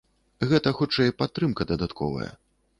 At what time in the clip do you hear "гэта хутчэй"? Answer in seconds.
0.53-1.15